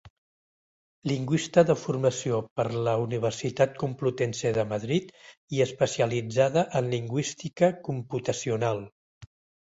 Lingüista 1.09 1.63
de 1.69 1.73
formació 1.79 2.37
per 2.59 2.63
la 2.87 2.95
Universitat 3.01 3.75
Complutense 3.83 4.53
de 4.55 4.63
Madrid 4.71 5.11
i 5.57 5.61
especialitzada 5.65 6.63
en 6.81 6.89
lingüística 6.95 7.71
computacional. 7.89 8.83